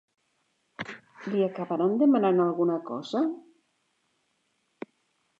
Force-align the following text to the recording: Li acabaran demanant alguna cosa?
Li 1.33 1.43
acabaran 1.47 1.93
demanant 2.03 2.41
alguna 2.45 2.77
cosa? 2.87 3.21